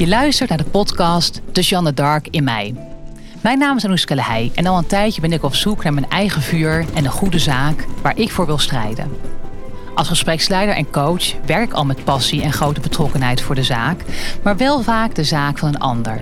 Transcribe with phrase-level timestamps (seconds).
[0.00, 2.74] Je luistert naar de podcast De Jeanne Dark in mij.
[3.40, 6.08] Mijn naam is Anouska Lehey en al een tijdje ben ik op zoek naar mijn
[6.08, 9.10] eigen vuur en een goede zaak waar ik voor wil strijden.
[9.94, 14.04] Als gespreksleider en coach werk ik al met passie en grote betrokkenheid voor de zaak,
[14.42, 16.20] maar wel vaak de zaak van een ander.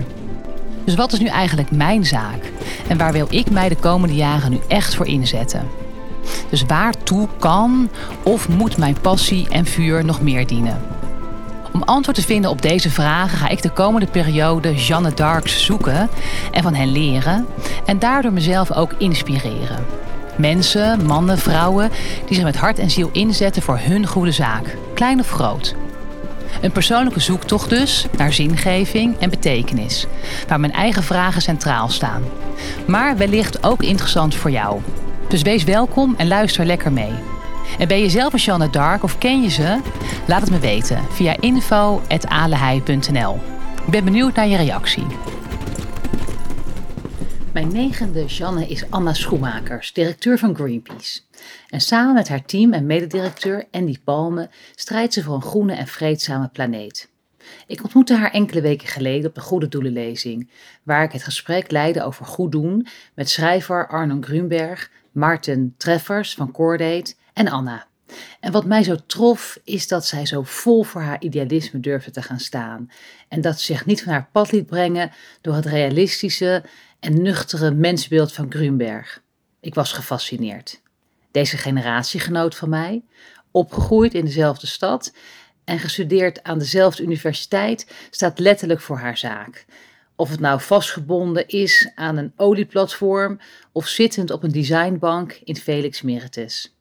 [0.85, 2.51] Dus wat is nu eigenlijk mijn zaak?
[2.87, 5.67] En waar wil ik mij de komende jaren nu echt voor inzetten?
[6.49, 7.89] Dus waartoe kan
[8.23, 10.98] of moet mijn passie en vuur nog meer dienen?
[11.73, 16.09] Om antwoord te vinden op deze vragen ga ik de komende periode Jeanne Darks zoeken
[16.51, 17.45] en van hen leren
[17.85, 19.85] en daardoor mezelf ook inspireren.
[20.37, 21.89] Mensen, mannen, vrouwen
[22.25, 25.75] die zich met hart en ziel inzetten voor hun goede zaak, klein of groot.
[26.61, 30.07] Een persoonlijke zoektocht dus naar zingeving en betekenis,
[30.47, 32.23] waar mijn eigen vragen centraal staan.
[32.87, 34.81] Maar wellicht ook interessant voor jou.
[35.27, 37.38] Dus wees welkom en luister lekker mee.
[37.77, 39.79] En ben je zelf een Jeanne Dark of ken je ze?
[40.27, 43.39] Laat het me weten via info.alehei.nl.
[43.85, 45.05] Ik ben benieuwd naar je reactie.
[47.53, 51.19] Mijn negende Jeanne is Anna Schoemakers, directeur van Greenpeace.
[51.69, 55.87] En samen met haar team en mededirecteur Andy Palme strijdt ze voor een groene en
[55.87, 57.09] vreedzame planeet.
[57.67, 60.49] Ik ontmoette haar enkele weken geleden op de Goede Doelenlezing,
[60.83, 66.51] waar ik het gesprek leidde over goed doen met schrijver Arnon Grunberg, Maarten Treffers van
[66.51, 67.87] Coordate en Anna.
[68.39, 72.21] En wat mij zo trof is dat zij zo vol voor haar idealisme durfde te
[72.21, 72.91] gaan staan
[73.27, 76.63] en dat ze zich niet van haar pad liet brengen door het realistische
[76.99, 79.21] en nuchtere mensbeeld van Grunberg.
[79.59, 80.81] Ik was gefascineerd.
[81.31, 83.03] Deze generatiegenoot van mij,
[83.51, 85.13] opgegroeid in dezelfde stad
[85.63, 89.65] en gestudeerd aan dezelfde universiteit, staat letterlijk voor haar zaak.
[90.15, 93.39] Of het nou vastgebonden is aan een olieplatform
[93.71, 96.73] of zittend op een designbank in Felix Meritus.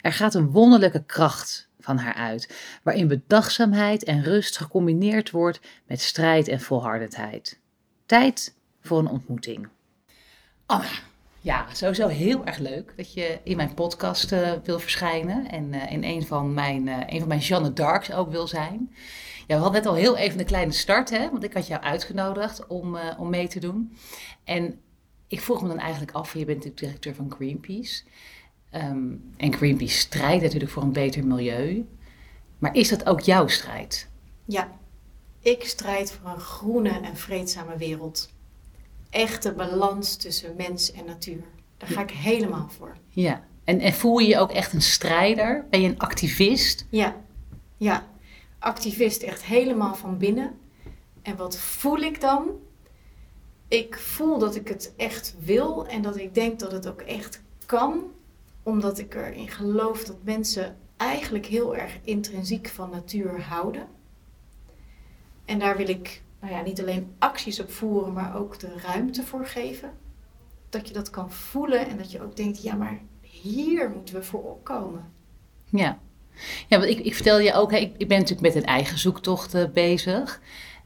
[0.00, 6.00] Er gaat een wonderlijke kracht van haar uit, waarin bedachtzaamheid en rust gecombineerd wordt met
[6.00, 7.60] strijd en volhardendheid.
[8.06, 9.68] Tijd voor een ontmoeting.
[10.66, 10.88] Anna,
[11.40, 15.92] ja, sowieso heel erg leuk dat je in mijn podcast uh, wil verschijnen en uh,
[15.92, 18.94] in een van mijn, uh, een van mijn Jeanne Darks ook wil zijn.
[19.46, 21.82] Ja, we hadden net al heel even een kleine start, hè, want ik had jou
[21.82, 23.96] uitgenodigd om, om mee te doen.
[24.44, 24.80] En
[25.26, 28.02] ik vroeg me dan eigenlijk af, je bent natuurlijk directeur van Greenpeace.
[28.74, 31.86] Um, en Greenpeace strijdt natuurlijk voor een beter milieu.
[32.58, 34.08] Maar is dat ook jouw strijd?
[34.44, 34.70] Ja,
[35.40, 38.32] ik strijd voor een groene en vreedzame wereld.
[39.10, 41.42] Echte balans tussen mens en natuur.
[41.76, 42.96] Daar ga ik helemaal voor.
[43.08, 45.66] Ja, en, en voel je je ook echt een strijder?
[45.70, 46.86] Ben je een activist?
[46.88, 47.16] Ja,
[47.76, 48.06] ja.
[48.58, 50.58] Activist echt helemaal van binnen.
[51.22, 52.48] En wat voel ik dan?
[53.68, 57.42] Ik voel dat ik het echt wil en dat ik denk dat het ook echt
[57.66, 58.02] kan
[58.68, 63.86] omdat ik erin geloof dat mensen eigenlijk heel erg intrinsiek van natuur houden.
[65.44, 69.22] En daar wil ik nou ja, niet alleen acties op voeren, maar ook de ruimte
[69.22, 69.90] voor geven.
[70.68, 74.22] Dat je dat kan voelen en dat je ook denkt, ja, maar hier moeten we
[74.22, 75.12] voor opkomen.
[75.64, 75.98] Ja,
[76.68, 79.72] ja want ik, ik vertel je ook, ik, ik ben natuurlijk met een eigen zoektocht
[79.72, 80.40] bezig.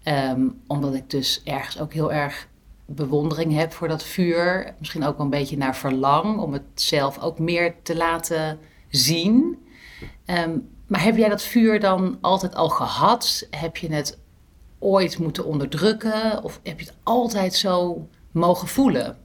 [0.05, 2.49] Um, omdat ik dus ergens ook heel erg
[2.87, 4.75] bewondering heb voor dat vuur.
[4.79, 9.67] Misschien ook wel een beetje naar verlang om het zelf ook meer te laten zien.
[10.27, 13.47] Um, maar heb jij dat vuur dan altijd al gehad?
[13.51, 14.19] Heb je het
[14.79, 16.43] ooit moeten onderdrukken?
[16.43, 19.19] Of heb je het altijd zo mogen voelen?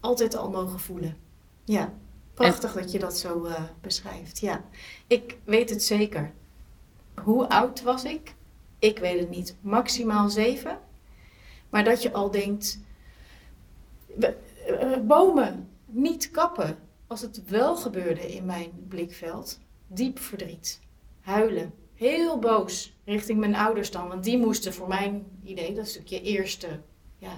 [0.00, 1.16] Altijd al mogen voelen.
[1.64, 1.92] Ja,
[2.34, 4.40] prachtig dat je dat zo uh, beschrijft.
[4.40, 4.64] Ja,
[5.06, 6.32] ik weet het zeker.
[7.22, 8.34] Hoe oud was ik?
[8.78, 9.56] Ik weet het niet.
[9.60, 10.78] Maximaal zeven.
[11.70, 12.89] Maar dat je al denkt, eh,
[15.06, 16.78] bomen niet kappen.
[17.06, 20.80] Als het wel gebeurde in mijn blikveld, diep verdriet,
[21.20, 25.96] huilen, heel boos richting mijn ouders dan, want die moesten voor mijn idee, dat is
[25.96, 26.80] natuurlijk je eerste
[27.18, 27.32] ja,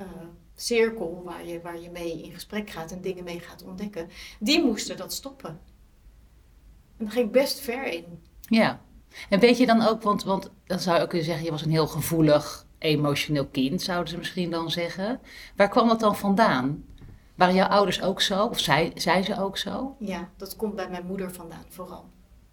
[0.00, 0.06] uh,
[0.54, 4.08] cirkel waar je, waar je mee in gesprek gaat en dingen mee gaat ontdekken,
[4.40, 5.60] die moesten dat stoppen.
[6.96, 8.04] En daar ging ik best ver in.
[8.40, 8.80] Ja,
[9.28, 11.70] en weet je dan ook, want, want dan zou ook kunnen zeggen, je was een
[11.70, 15.20] heel gevoelig emotioneel kind, zouden ze misschien dan zeggen.
[15.56, 16.84] Waar kwam dat dan vandaan?
[17.34, 18.46] Waren jouw ouders ook zo?
[18.46, 19.96] Of zei, zijn ze ook zo?
[19.98, 22.12] Ja, dat komt bij mijn moeder vandaan vooral.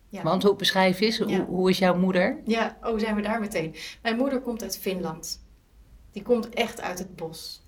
[0.09, 0.23] Ja.
[0.23, 1.45] Want hoe beschrijf je hoe, ja.
[1.45, 2.41] hoe is jouw moeder?
[2.45, 3.75] Ja, oh, zijn we daar meteen.
[4.01, 5.45] Mijn moeder komt uit Finland.
[6.11, 7.65] Die komt echt uit het bos.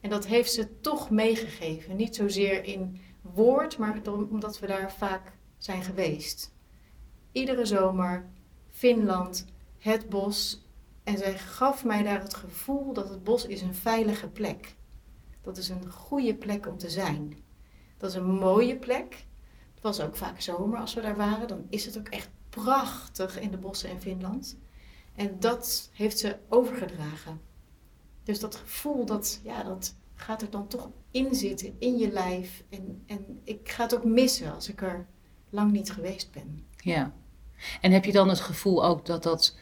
[0.00, 1.96] En dat heeft ze toch meegegeven.
[1.96, 4.00] Niet zozeer in woord, maar
[4.30, 6.54] omdat we daar vaak zijn geweest.
[7.32, 8.26] Iedere zomer,
[8.70, 9.46] Finland,
[9.78, 10.63] het bos
[11.04, 14.74] en zij gaf mij daar het gevoel dat het bos is een veilige plek.
[15.42, 17.36] Dat is een goede plek om te zijn.
[17.96, 19.26] Dat is een mooie plek.
[19.74, 21.48] Het was ook vaak zomer als we daar waren.
[21.48, 24.58] Dan is het ook echt prachtig in de bossen in Finland.
[25.14, 27.40] En dat heeft ze overgedragen.
[28.22, 32.64] Dus dat gevoel, dat, ja, dat gaat er dan toch in zitten, in je lijf.
[32.68, 35.06] En, en ik ga het ook missen als ik er
[35.50, 36.66] lang niet geweest ben.
[36.76, 37.14] Ja.
[37.80, 39.56] En heb je dan het gevoel ook dat dat, dat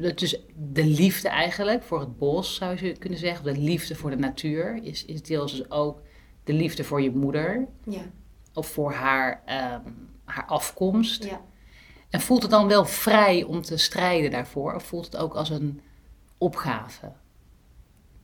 [0.00, 4.16] dus de liefde eigenlijk voor het bos, zou je kunnen zeggen, de liefde voor de
[4.16, 6.00] natuur, is, is deels dus ook
[6.44, 7.68] de liefde voor je moeder?
[7.84, 8.02] Ja.
[8.54, 9.80] Of voor haar, ehm,
[10.24, 11.24] haar afkomst?
[11.24, 11.40] Ja.
[12.10, 14.74] En voelt het dan wel vrij om te strijden daarvoor?
[14.74, 15.80] Of voelt het ook als een
[16.38, 17.12] opgave?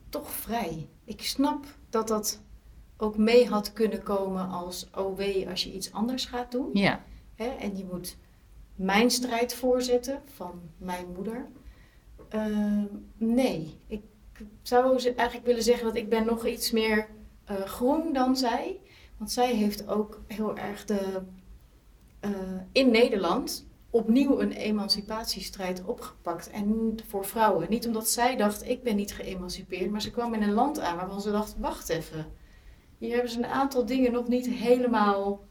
[0.09, 0.89] Toch vrij.
[1.05, 2.43] Ik snap dat dat
[2.97, 6.71] ook mee had kunnen komen als oh wee als je iets anders gaat doen.
[6.73, 7.05] Ja.
[7.35, 7.47] Hè?
[7.47, 8.17] En je moet
[8.75, 11.47] mijn strijd voorzetten van mijn moeder.
[12.29, 12.85] Ehm,
[13.17, 14.03] nee, ik
[14.63, 17.09] zou eigenlijk willen zeggen dat ik ben nog iets meer
[17.45, 18.81] eh, groen dan zij.
[19.17, 21.23] Want zij heeft ook heel erg de,
[22.21, 22.31] eh,
[22.73, 26.51] in Nederland opnieuw een emancipatiestrijd opgepakt.
[26.51, 27.67] En voor vrouwen.
[27.71, 29.91] Niet omdat zij dacht, ik ben niet geëmancipeerd.
[29.91, 32.27] Maar ze kwam in een land aan waarvan ze dacht, wacht even.
[32.99, 35.45] Hier hebben ze een aantal dingen nog niet helemaal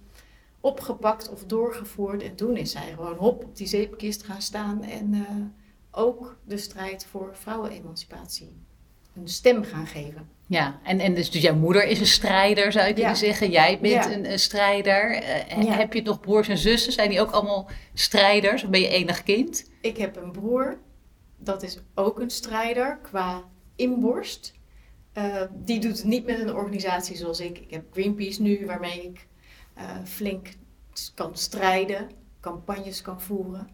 [0.60, 2.24] opgepakt of doorgevoerd.
[2.24, 4.84] En toen is zij gewoon hop op die zeepkist gaan staan.
[4.84, 5.65] En eh,
[5.96, 8.52] ook de strijd voor vrouwenemancipatie
[9.16, 10.30] een stem gaan geven.
[10.48, 13.18] Ja, en, en dus, dus jouw moeder is een strijder, zou je kunnen Ja.
[13.18, 13.50] zeggen.
[13.52, 14.12] Jij bent Ja.
[14.14, 15.12] een, een strijder.
[15.12, 15.74] Eh, Ja.
[15.74, 16.94] Heb je nog broers en zussen?
[16.94, 18.64] Zijn die ook allemaal strijders?
[18.64, 19.70] Of ben je enig kind?
[19.82, 20.78] Ik heb een broer,
[21.38, 23.44] dat is ook een strijder qua
[23.76, 24.54] inborst.
[25.14, 27.58] Eh, die doet het niet met een organisatie zoals ik.
[27.58, 29.28] Ik heb Greenpeace nu, waarmee ik
[29.74, 30.48] eh, flink
[31.14, 32.10] kan strijden,
[32.40, 33.70] campagnes kan voeren.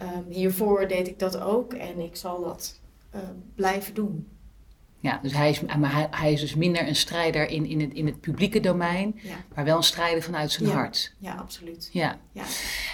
[0.00, 2.80] Ehm, hiervoor deed ik dat ook en ik zal dat
[3.10, 3.20] eh,
[3.54, 4.26] blijven doen.
[5.02, 7.92] Ja, dus hij is, maar hij, hij is dus minder een strijder in, in, het,
[7.92, 10.74] in het publieke domein, Ja, maar wel een strijder vanuit zijn Ja.
[10.74, 11.14] hart.
[11.18, 11.90] ja absoluut.
[11.92, 12.18] Ja.
[12.32, 12.42] Ja.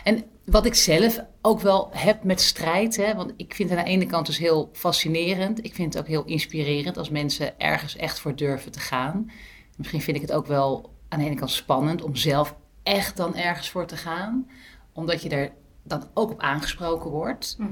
[0.05, 3.85] En wat ik zelf ook wel heb met strijd, hè, want ik vind het aan
[3.85, 5.65] de ene kant dus heel fascinerend.
[5.65, 9.31] Ik vind het ook heel inspirerend als mensen ergens echt voor durven te gaan.
[9.77, 13.37] Misschien vind ik het ook wel aan de ene kant spannend om zelf echt dan
[13.37, 14.51] ergens voor te gaan,
[14.93, 15.53] omdat je er
[15.87, 17.55] dan ook op aangesproken wordt.
[17.59, 17.71] Mhm.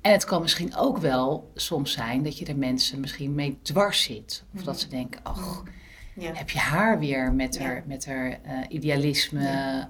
[0.00, 4.02] En het kan misschien ook wel soms zijn dat je er mensen misschien mee dwars
[4.02, 4.44] zit.
[4.48, 4.64] Of Mhm.
[4.64, 5.62] dat ze denken, ach,
[6.14, 6.32] Ja.
[6.34, 7.62] heb je haar weer met Ja.
[7.62, 9.88] haar, met haar eh, idealisme Ja.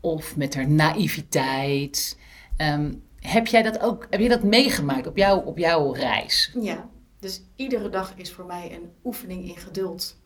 [0.00, 2.18] of met haar naïviteit.
[2.56, 6.52] Ehm, heb jij dat ook, heb je dat meegemaakt op, jou, op jouw reis?
[6.60, 6.88] Ja,
[7.18, 10.20] dus iedere dag is voor mij een oefening in geduld.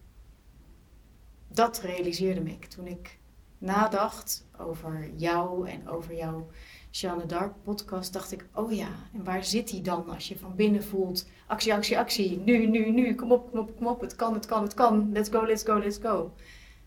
[1.49, 3.19] Dat realiseerde me ik toen ik
[3.59, 6.47] nadacht over jou en over jouw
[6.91, 8.13] Jeanne d'Arc podcast.
[8.13, 11.75] Dacht ik, oh ja, en waar zit die dan als je van binnen voelt actie,
[11.75, 14.63] actie, actie, nu, nu, nu, kom op, kom op, kom op, het kan, het kan,
[14.63, 16.33] het kan, let's go, let's go, let's go.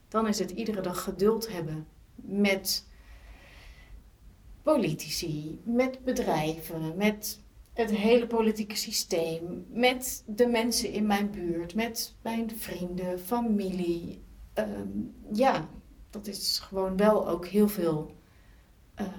[0.07, 2.87] Dan is het iedere dag geduld hebben met
[4.63, 7.41] politici, met bedrijven, met
[7.73, 14.23] het hele politieke systeem, met de mensen in mijn buurt, met mijn vrienden, familie.
[14.53, 14.87] Ehm,
[15.33, 15.69] ja,
[16.09, 18.15] dat is gewoon wel ook heel veel
[18.95, 19.09] ehm,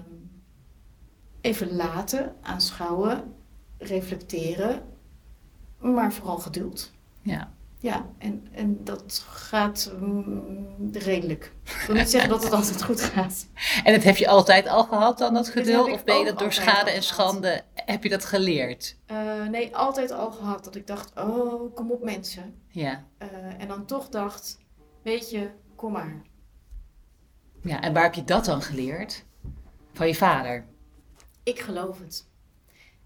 [1.41, 3.33] even laten, aanschouwen,
[3.77, 4.83] reflecteren,
[5.79, 6.91] maar vooral geduld.
[7.21, 7.53] Ja.
[7.81, 11.51] Ja, en, en dat gaat mm, redelijk.
[11.63, 13.47] Ik wil niet zeggen dat het altijd goed gaat.
[13.83, 15.91] En dat heb je altijd al gehad dan, dat geduld?
[15.91, 17.03] Of ben je dat door schade en gehad.
[17.03, 18.97] schande, heb je dat geleerd?
[19.05, 22.55] Eh, nee, altijd al gehad dat ik dacht, oh, kom op mensen.
[22.67, 23.05] Ja.
[23.17, 23.27] Eh,
[23.57, 24.57] en dan toch dacht,
[25.03, 26.21] weet je, kom maar.
[27.61, 27.81] Ja.
[27.81, 29.25] En waar heb je dat dan geleerd?
[29.93, 30.65] Van je vader?
[31.43, 32.29] Ik geloof het.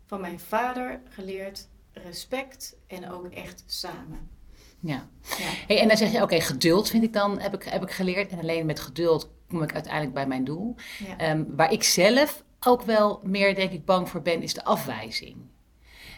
[0.05, 4.29] Van mijn vader geleerd respect en ook echt samen.
[4.79, 5.07] Ja.
[5.38, 5.50] Ja.
[5.67, 8.31] Hey, en dan zeg je, oké, geduld vind ik dan, heb ik, heb ik geleerd.
[8.31, 10.75] En alleen met geduld kom ik uiteindelijk bij mijn doel.
[11.07, 11.17] Ja.
[11.17, 15.35] Ehm, waar ik zelf ook wel meer, denk ik, bang voor ben, is de afwijzing.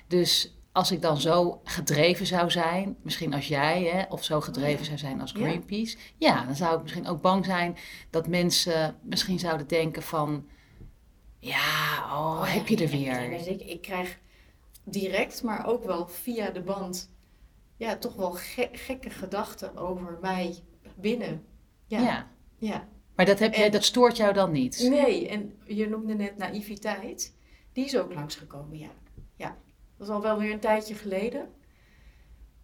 [0.08, 4.86] Dus als ik dan zo gedreven zou zijn, misschien als jij, hè, of zo gedreven
[4.86, 5.32] zou zijn als.
[5.32, 6.46] Greenpeace, ja.
[6.46, 7.76] dan zou ik misschien ook bang zijn
[8.10, 10.48] dat mensen misschien zouden denken van,
[11.40, 13.32] ja, oh, Oh, heb je er weer.
[13.32, 14.20] ja, ik, ik krijg
[14.84, 17.12] direct, maar ook wel via de band,
[17.78, 20.56] ja, toch wel ge- gekke gedachten over mij
[20.96, 21.46] binnen.
[21.86, 22.00] Ja.
[22.02, 22.88] Ja, ja.
[23.16, 24.88] Maar dat, heb jij, dat stoort jou dan niet?
[24.90, 27.36] Nee, en je noemde net naïviteit.
[27.74, 28.90] Die is ook langsgekomen, ja.
[29.98, 31.48] Dat is al wel weer een tijdje geleden.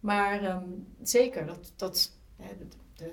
[0.00, 0.68] Maar ehm,
[1.02, 2.12] zeker, dat, dat
[2.96, 3.12] de,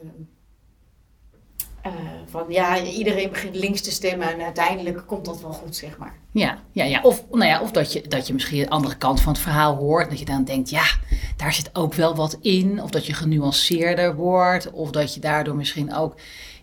[1.81, 1.91] eh,
[2.25, 6.19] van ja, iedereen begint links te stemmen en uiteindelijk komt dat wel goed, zeg maar.
[6.31, 7.01] Ja, ja, ja.
[7.01, 9.75] Of, nou ja, of dat, je, dat je misschien de andere kant van het verhaal
[9.75, 10.09] hoort.
[10.09, 10.83] Dat je dan denkt, ja,
[11.37, 12.81] daar zit ook wel wat in.
[12.81, 14.71] Of dat je genuanceerder wordt.
[14.71, 16.15] Of dat je daardoor misschien ook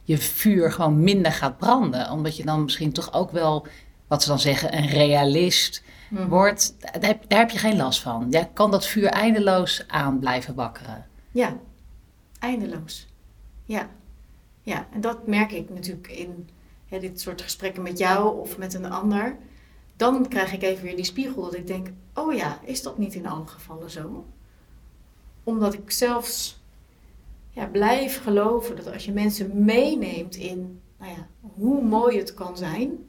[0.03, 2.11] je vuur gewoon minder gaat branden.
[2.11, 3.67] Omdat je dan misschien toch ook wel
[4.09, 6.29] wat ze dan zeggen, een realist Mhm.
[6.29, 8.27] wordt, daar heb, daar heb je geen last van.
[8.31, 11.07] Jij kan dat vuur eindeloos aan blijven wakkeren.
[11.31, 11.57] Ja,
[12.39, 13.07] eindeloos.
[13.65, 13.89] Ja.
[14.63, 16.49] ja, en dat merk ik natuurlijk in
[16.89, 19.37] dit soort gesprekken met jou of met een ander.
[19.97, 23.15] Dan krijg ik even weer die spiegel dat ik denk, oh ja, is dat niet
[23.15, 24.27] in alle gevallen zo?
[25.45, 26.61] Omdat ik zelfs
[27.51, 32.57] ja, blijf geloven dat als je mensen meeneemt in nou ja, hoe mooi het kan
[32.57, 33.08] zijn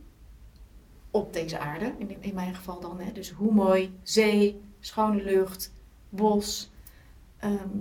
[1.11, 5.73] op deze aarde, in, in mijn geval dan, hè, dus hoe mooi zee, schone lucht,
[6.09, 6.71] bos,
[7.37, 7.77] ehm,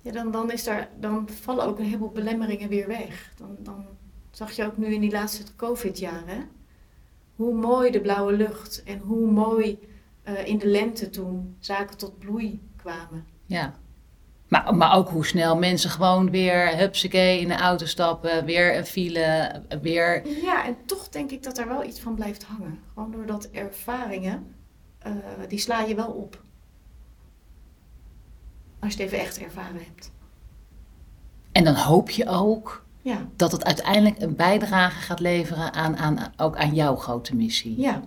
[0.00, 3.32] ja, dan, dan, is daar, dan vallen ook een heleboel belemmeringen weer weg.
[3.36, 3.84] Dan, dan
[4.30, 6.48] zag je ook nu in die laatste COVID-jaren
[7.40, 9.78] hoe mooi de blauwe lucht en hoe mooi
[10.22, 13.26] eh, in de lente toen zaken tot bloei kwamen.
[13.46, 13.79] Ja.
[14.50, 18.86] Maar, maar ook hoe snel mensen gewoon weer, hupsakee, in de auto stappen, weer een
[18.86, 20.42] file, weer...
[20.42, 22.78] Ja, en toch denk ik dat daar wel iets van blijft hangen.
[22.94, 24.54] Gewoon doordat ervaringen,
[24.98, 25.12] eh,
[25.48, 26.42] die sla je wel op.
[28.80, 30.12] Als je het even echt ervaren hebt.
[31.52, 36.32] En dan hoop je ook Ja, dat het uiteindelijk een bijdrage gaat leveren aan, aan,
[36.36, 37.80] ook aan jouw grote missie.
[37.80, 38.02] ja,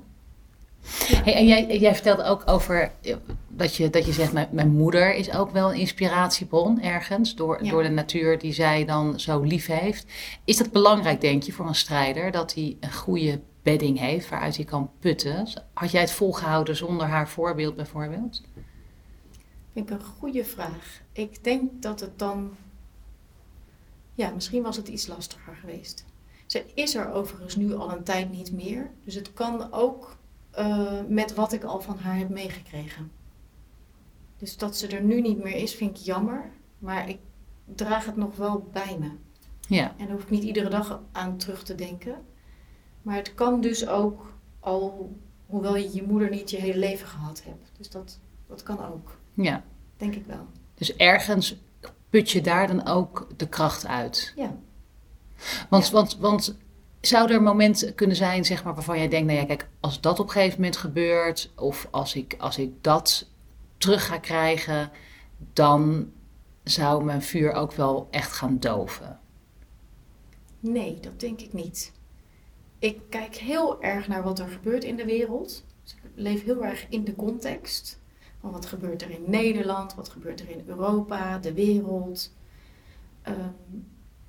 [1.24, 3.16] Hey, en jij, jij vertelde ook over eh,
[3.48, 7.64] dat je, dat je zegt, mijn, mijn moeder is ook wel een inspiratiebron ergens door,
[7.64, 7.72] Ja.
[7.72, 10.06] door de natuur die zij dan zo lief heeft.
[10.46, 14.56] Is dat belangrijk, denk je, voor een strijder, dat hij een goede bedding heeft waaruit
[14.56, 15.48] hij kan putten?
[15.74, 18.42] Had jij het volgehouden zonder haar voorbeeld bijvoorbeeld?
[19.74, 21.02] vind ik een goede vraag.
[21.12, 22.52] Ik denk dat het dan.
[24.14, 26.06] Ja, misschien was het iets lastiger geweest.
[26.46, 28.92] Ze is er overigens nu al een tijd niet meer.
[29.04, 30.18] Dus het kan ook
[30.54, 33.12] eh, met wat ik al van haar heb meegekregen.
[34.38, 36.52] Dus dat ze er nu niet meer is, vind ik jammer.
[36.80, 37.18] Maar ik
[37.76, 39.10] draag het nog wel bij me.
[39.68, 42.16] Ja, En daar hoef ik niet iedere dag aan terug te denken.
[43.02, 47.44] Maar het kan dus ook al, hoewel je je moeder niet je hele leven gehad
[47.44, 47.72] hebt.
[47.78, 49.64] Dus dat, dat kan ook, ja.
[49.98, 50.48] denk ik wel.
[50.74, 51.56] Dus ergens
[52.10, 54.34] put je daar dan ook de kracht uit.
[54.36, 54.56] Ja.
[55.70, 55.92] Want, Ja.
[55.92, 56.58] want, want
[57.08, 60.20] zou er momenten kunnen zijn, zeg maar, waarvan jij denkt, nou ja, kijk, als dat
[60.20, 63.30] op een gegeven moment gebeurt, of als ik, als ik dat
[63.78, 64.92] terug ga krijgen,
[65.54, 66.12] dan
[66.64, 69.20] zou mijn vuur ook wel echt gaan doven.
[70.60, 71.92] Nee, dat denk ik niet.
[72.80, 75.66] Ik kijk heel erg naar wat er gebeurt in de wereld.
[75.84, 78.00] Dus ik leef heel erg in de context.
[78.40, 82.34] Van wat gebeurt er in Nederland, wat gebeurt er in Europa, de wereld.
[83.22, 83.50] Ehm,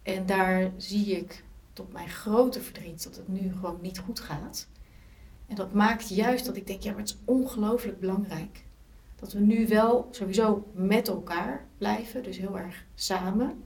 [0.02, 4.69] en daar zie ik tot mijn grote verdriet dat het nu gewoon niet goed gaat.
[5.47, 8.64] En dat maakt juist dat ik denk, ja, maar het is ongelooflijk belangrijk.
[9.16, 13.62] Dat we nu wel sowieso met elkaar blijven, dus heel erg samen.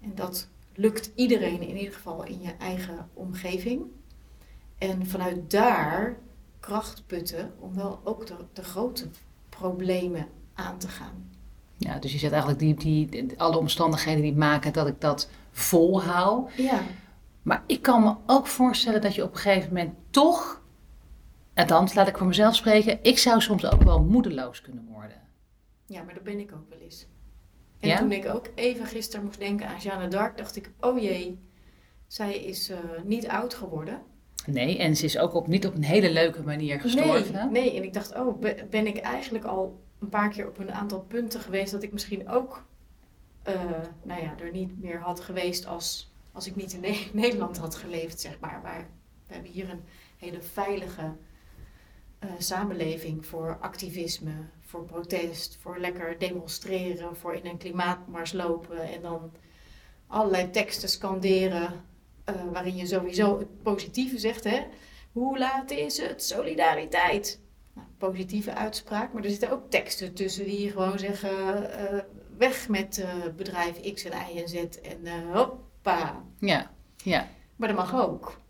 [0.00, 3.82] En dat lukt iedereen in ieder geval in je eigen omgeving.
[4.78, 6.18] En vanuit daar
[6.60, 9.06] kracht putten om wel ook de, de grote
[9.48, 11.30] problemen aan te gaan.
[11.76, 15.28] Ja, dus je zegt eigenlijk die, die, die- alle omstandigheden die maken dat ik dat
[15.50, 16.50] volhoud.
[16.56, 16.82] Ja,
[17.44, 20.62] Maar ik kan me ook voorstellen dat je op een gegeven moment toch,
[21.54, 25.20] althans laat ik voor mezelf spreken, ik zou soms ook wel moedeloos kunnen worden.
[25.86, 27.06] ja maar dat ben ik ook wel eens.
[27.80, 27.96] En Ja?
[27.98, 31.38] toen ik ook even gisteren moest denken aan Jeanne d'Arc, dacht ik, oh jee,
[32.06, 34.02] zij is eh, niet oud geworden.
[34.46, 37.34] Nee, en ze is ook op, niet op een hele leuke manier gestorven.
[37.52, 40.58] Nee, nee, en ik dacht, oh, be- ben ik eigenlijk al een paar keer op
[40.58, 42.64] een aantal punten geweest dat ik misschien ook,
[43.42, 43.54] eh,
[44.02, 47.74] nou ja, er niet meer had geweest als, als ik niet in Ne- Nederland had
[47.74, 48.60] geleefd, zeg maar.
[48.62, 48.90] Maar
[49.26, 49.84] we hebben hier een
[50.16, 51.12] hele veilige
[52.18, 59.02] eh, samenleving voor activisme, voor protest, voor lekker demonstreren, voor in een klimaatmars lopen en
[59.02, 59.32] dan
[60.06, 61.84] allerlei teksten scanderen
[62.24, 64.66] eh, waarin je sowieso het positieve zegt, hè.
[65.12, 66.22] Hoe laat is het?
[66.22, 67.40] Solidariteit.
[67.74, 71.98] Nou, positieve uitspraak, maar er zitten ook teksten tussen die gewoon zeggen: eh,
[72.36, 73.04] weg met
[73.36, 75.48] bedrijf X en Y en Z en eh,
[75.84, 76.22] hoppa.
[76.38, 77.28] Ja, ja.
[77.56, 78.40] Maar dat mag ook.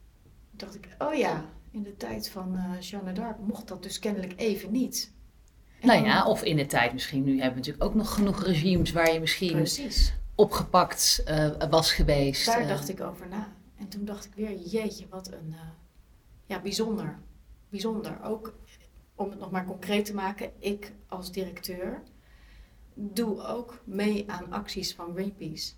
[0.51, 3.99] Toen dacht ik: oh ja, in de tijd van eh Jeanne d'Arc mocht dat dus
[3.99, 5.13] kennelijk even niet.
[5.81, 8.45] En Nou ja, of in de tijd misschien, nu hebben we natuurlijk ook nog genoeg
[8.45, 10.15] regimes waar je misschien precies.
[10.35, 12.47] opgepakt eh, was geweest.
[12.47, 12.69] Daar eh.
[12.69, 13.53] dacht ik over na.
[13.77, 15.55] En toen dacht ik weer: jeetje, wat een
[16.47, 17.19] ja, bijzonder.
[17.69, 18.23] Bijzonder.
[18.23, 18.55] Ook
[19.15, 22.03] om het nog maar concreet te maken, ik als directeur
[22.95, 25.73] doe ook mee aan acties van Greenpeace.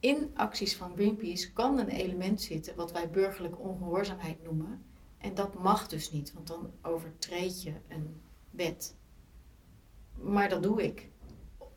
[0.00, 4.82] In acties van Greenpeace kan een element zitten wat wij burgerlijke ongehoorzaamheid noemen.
[5.18, 8.96] En dat mag dus niet, want dan overtreed je een wet.
[10.14, 11.08] Maar dat doe ik.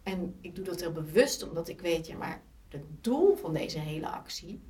[0.03, 3.79] En ik doe dat heel bewust, omdat ik weet, ja, maar het doel van deze
[3.79, 4.61] hele actie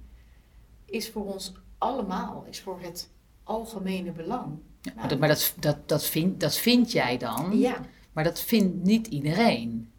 [0.86, 3.12] is voor ons allemaal, is voor het
[3.44, 4.60] algemene belang.
[4.82, 8.24] Ja, Nou, maar dat, maar dat, dat, dat, vind, dat vind jij dan, Ja, maar
[8.24, 9.92] dat vindt niet iedereen.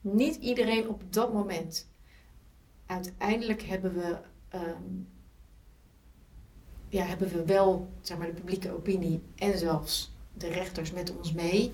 [0.00, 1.87] niet iedereen op dat moment.
[2.88, 4.16] Uiteindelijk hebben we,
[4.48, 4.82] ehm,
[6.88, 11.32] ja, hebben we wel zeg maar, de publieke opinie en zelfs de rechters met ons
[11.32, 11.72] mee.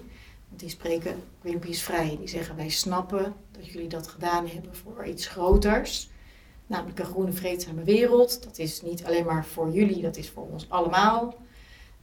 [0.48, 2.16] Want die spreken Greenpeace vrij.
[2.18, 6.10] Die zeggen wij snappen dat jullie dat gedaan hebben voor iets groters.
[6.66, 8.42] Namelijk een groene vreedzame wereld.
[8.42, 11.34] Dat is niet alleen maar voor jullie, dat is voor ons allemaal.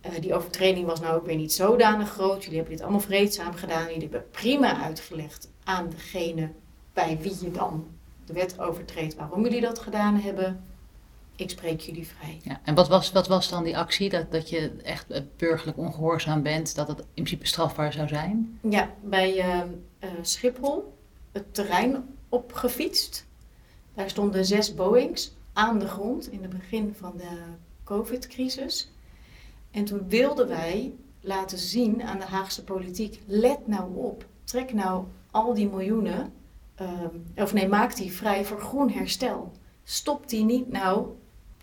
[0.01, 2.43] Eh, die overtreding was nou ook weer niet zodanig groot.
[2.43, 3.85] Jullie hebben dit allemaal vreedzaam gedaan.
[3.85, 6.51] Jullie hebben prima uitgelegd aan degene
[6.93, 7.87] bij wie je dan
[8.25, 10.63] de wet overtreedt waarom jullie dat gedaan hebben.
[11.35, 12.39] Ik spreek jullie vrij.
[12.43, 14.09] Ja, en wat was, wat was dan die actie?
[14.09, 18.59] Dat, dat je echt eh, burgerlijk ongehoorzaam bent, dat het in principe strafbaar zou zijn?
[18.61, 19.59] Ja, bij eh,
[19.99, 20.97] eh, Schiphol
[21.31, 23.25] het terrein opgefietst.
[23.93, 27.37] Daar stonden zes Boeings aan de grond in het begin van de
[27.83, 28.91] COVID-crisis.
[29.71, 35.05] En toen wilden wij laten zien aan de Haagse politiek: let nou op, trek nou
[35.31, 36.33] al die miljoenen,
[36.81, 39.51] ehm, of nee, maak die vrij voor groen herstel.
[39.83, 41.07] Stop die niet nou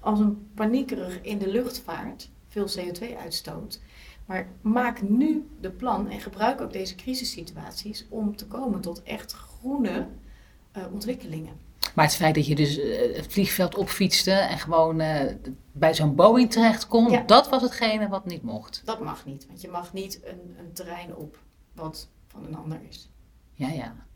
[0.01, 3.81] als een paniekerig in de luchtvaart, veel CO2-uitstoot.
[4.27, 9.33] Maar maak nu de plan en gebruik ook deze crisissituaties om te komen tot echt
[9.33, 10.07] groene
[10.73, 11.53] eh, ontwikkelingen.
[11.95, 15.35] Maar het feit dat je dus eh, het vliegveld opfietste en gewoon eh,
[15.73, 17.23] bij zo'n Boeing terecht kon, Ja.
[17.23, 18.83] dat was hetgene wat niet mocht.
[18.85, 21.39] Dat mag niet, want je mag niet een, een terrein op
[21.73, 23.09] wat van een ander is.
[23.55, 24.07] Ja, ja.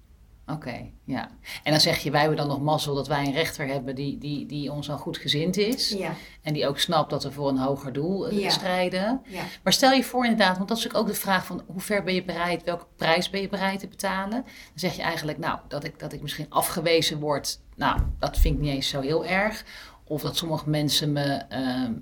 [0.47, 1.29] Oké, ja.
[1.63, 4.19] En dan zeg je, wij hebben dan nog mazzel dat wij een rechter hebben die,
[4.19, 5.89] die, die ons dan goed gezind is.
[5.89, 8.51] Ja, En die ook snapt dat we voor een hoger doel eh, Ja.
[8.51, 9.21] strijden.
[9.27, 11.81] ja, Maar stel je voor inderdaad, want dat is ook ook de vraag van hoe
[11.81, 14.31] ver ben je bereid, welke prijs ben je bereid te betalen?
[14.43, 14.45] Dan
[14.75, 18.61] zeg je eigenlijk, nou, dat ik, dat ik misschien afgewezen word, nou, dat vind ik
[18.61, 19.65] niet eens zo heel erg.
[20.05, 21.93] Of dat sommige mensen me, ehm,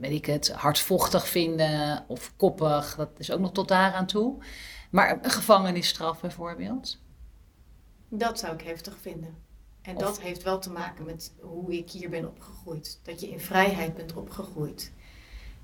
[0.00, 4.42] weet ik het, hardvochtig vinden of koppig, dat is ook nog tot daaraan toe.
[4.90, 6.98] Maar een gevangenisstraf bijvoorbeeld.
[8.10, 9.34] Dat zou ik heftig vinden.
[9.82, 13.00] En Of- dat heeft wel te maken met hoe ik hier ben opgegroeid.
[13.02, 14.92] Dat je in vrijheid bent opgegroeid.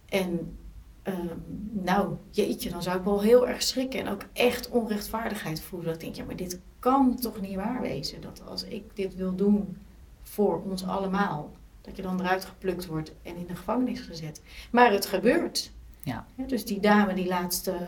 [0.08, 0.58] En
[1.02, 1.36] ehm,
[1.70, 5.86] nou, jeetje, dan zou ik wel heel erg schrikken en ook echt onrechtvaardigheid voelen.
[5.86, 8.20] Dat ik denk, ja, maar dit kan toch niet waar wezen?
[8.20, 9.76] Dat als ik dit wil doen
[10.22, 14.42] voor ons allemaal, dat je dan eruit geplukt wordt en in de gevangenis gezet.
[14.70, 15.70] Maar het gebeurt.
[16.02, 16.26] Ja.
[16.46, 17.80] dus die dame die laatst eh,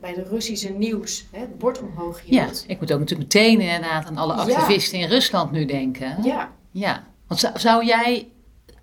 [0.00, 2.64] bij de Russische nieuws hè, het bord omhoog Ja, hield.
[2.68, 4.40] ik moet ook natuurlijk meteen inderdaad aan alle Ja.
[4.40, 6.22] activisten in Rusland nu denken.
[6.22, 8.28] Ja, Ja, want zou, zou jij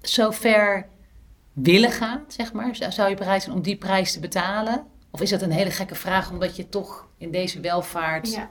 [0.02, 0.88] zo ver
[1.54, 2.76] willen gaan, zeg maar?
[2.76, 4.86] Zou, zou je bereid zijn om die prijs te betalen?
[5.12, 8.50] Of is dat een hele gekke vraag omdat je toch in deze welvaart ja.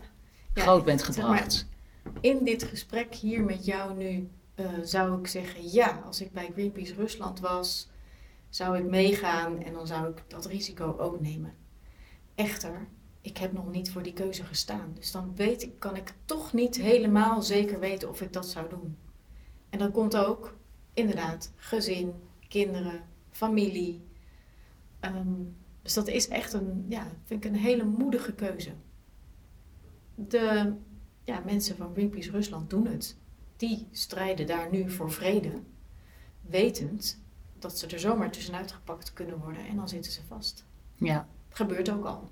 [0.55, 1.67] Ja, groot bent zeg maar, gebracht?
[2.21, 6.51] in dit gesprek hier met jou nu eh, zou ik zeggen: ja, als ik bij
[6.53, 7.89] Greenpeace Rusland was,
[8.49, 11.53] zou ik meegaan en dan zou ik dat risico ook nemen.
[12.35, 12.89] Echter,
[13.21, 14.93] ik heb nog niet voor die keuze gestaan.
[14.95, 18.69] Dus dan weet ik, kan ik toch niet helemaal zeker weten of ik dat zou
[18.69, 18.97] doen.
[19.71, 20.57] En dan komt ook
[20.95, 22.15] inderdaad gezin,
[22.49, 24.03] kinderen, familie.
[25.01, 25.43] Ehm,
[25.83, 28.73] dus dat is echt een, ja, vind ik een hele moedige keuze.
[30.15, 30.75] De
[31.25, 33.17] ja, mensen van Greenpeace Rusland doen het.
[33.57, 35.53] Die strijden daar nu voor vrede,
[36.41, 37.23] wetend
[37.59, 40.65] dat ze er zomaar tussenuit gepakt kunnen worden en dan zitten ze vast.
[40.95, 42.29] Ja, Gebeurt ook al.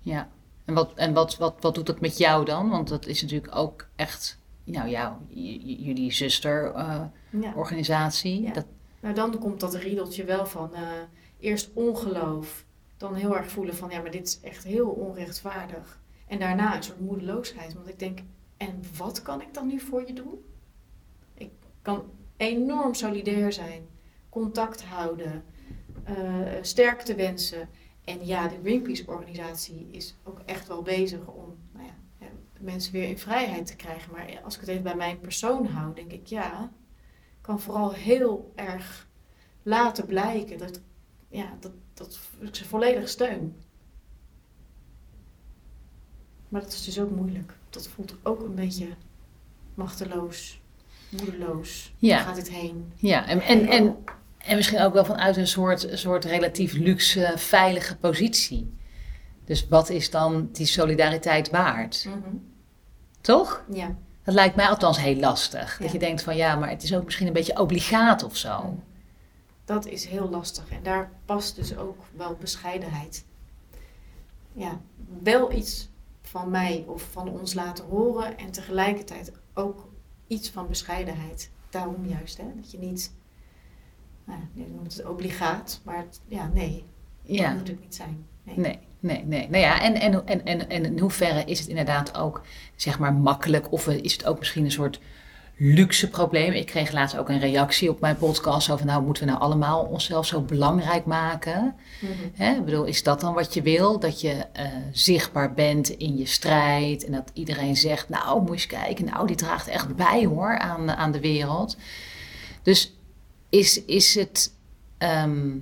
[0.00, 0.28] ja.
[0.64, 2.68] En, wat, en wat, wat, wat doet dat met jou dan?
[2.70, 8.42] Want dat is natuurlijk ook echt, nou ja, j- j- jullie zusterorganisatie.
[8.42, 8.52] Ja.
[8.52, 8.66] Dat,
[9.00, 10.82] Nou, dan komt dat riedeltje wel van eh,
[11.40, 12.64] eerst ongeloof,
[12.96, 16.00] dan heel erg voelen van ja, maar dit is echt heel onrechtvaardig.
[16.26, 18.18] En daarna een soort moedeloosheid, want ik denk,
[18.56, 20.44] en wat kan ik dan nu voor je doen?
[21.34, 21.50] Ik
[21.82, 22.02] kan
[22.36, 23.86] enorm solidair zijn,
[24.28, 25.44] contact houden,
[26.04, 26.14] eh,
[26.62, 27.68] sterkte wensen.
[28.08, 32.26] En ja, de Greenpeace-organisatie is ook echt wel bezig om nou ja,
[32.60, 34.12] mensen weer in vrijheid te krijgen.
[34.12, 36.72] Maar als ik het even bij mijn persoon hou, denk ik ja,
[37.40, 39.08] kan vooral heel erg
[39.62, 40.80] laten blijken dat,
[41.28, 43.56] ja, dat, dat ik ze volledig steun.
[46.48, 47.54] Maar dat is dus ook moeilijk.
[47.70, 48.88] Dat voelt ook een beetje
[49.74, 50.60] machteloos,
[51.08, 51.94] moedeloos.
[51.96, 52.16] Ja.
[52.16, 52.92] Waar gaat het heen?
[52.96, 53.96] ja, en, en, en,
[54.38, 58.76] en misschien ook wel vanuit een soort, soort relatief luxe, veilige positie.
[59.44, 62.04] Dus wat is dan die solidariteit waard?
[62.08, 62.36] Mhm.
[63.20, 63.64] Toch?
[63.72, 63.96] Ja.
[64.22, 65.78] Dat lijkt mij althans heel lastig.
[65.80, 68.78] Dat je denkt van ja, maar het is ook misschien een beetje obligaat of zo.
[69.64, 70.70] Dat is heel lastig.
[70.70, 73.24] En daar past dus ook wel bescheidenheid.
[74.52, 74.80] Ja,
[75.22, 75.88] wel iets
[76.22, 78.38] van mij of van ons laten horen.
[78.38, 79.88] En tegelijkertijd ook
[80.26, 81.50] iets van bescheidenheid.
[81.70, 82.44] Daarom juist, hè.
[82.56, 83.12] Dat je niet
[84.28, 86.84] nou, je noemt het obligaat, maar het- ja, nee,
[87.22, 87.48] Ja.
[87.48, 88.26] dat moet het niet zijn.
[88.42, 88.56] Nee.
[88.58, 89.48] Nee, nee, nee.
[89.48, 92.42] Nou ja, en, en, en, en, en in hoeverre is het inderdaad ook,
[92.76, 93.72] zeg maar, makkelijk?
[93.72, 95.00] Of is het ook misschien een soort
[95.56, 96.52] luxe probleem?
[96.52, 99.84] Ik kreeg laatst ook een reactie op mijn podcast over, nou, moeten we nou allemaal
[99.84, 101.74] onszelf zo belangrijk maken?
[102.00, 102.12] Mhm.
[102.34, 102.54] Hè?
[102.54, 103.98] Ik bedoel, is dat dan wat je wil?
[103.98, 108.52] Dat je eh, zichtbaar bent in je strijd en dat iedereen zegt, nou, moet je
[108.52, 111.76] eens kijken, nou, die draagt echt bij hoor aan, aan de wereld.
[112.62, 112.97] Dus
[113.48, 114.54] is, is het.
[114.98, 115.56] ehm,